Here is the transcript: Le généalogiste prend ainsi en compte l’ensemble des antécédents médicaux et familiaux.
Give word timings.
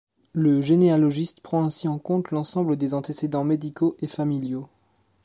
Le 0.33 0.61
généalogiste 0.63 1.41
prend 1.41 1.63
ainsi 1.63 1.87
en 1.87 1.99
compte 1.99 2.31
l’ensemble 2.31 2.75
des 2.75 2.95
antécédents 2.95 3.43
médicaux 3.43 3.95
et 4.01 4.07
familiaux. 4.07 4.67